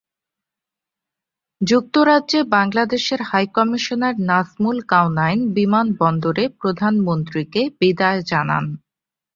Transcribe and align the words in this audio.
যুক্তরাজ্যে 1.61 2.39
বাংলাদেশের 2.55 3.21
হাইকমিশনার 3.29 4.15
নাজমুল 4.29 4.77
কাওনাইন 4.87 5.39
বিমানন্দরে 5.55 6.45
প্রধানমন্ত্রীকে 6.59 7.61
বিদায় 7.79 8.21
জানান। 8.31 8.65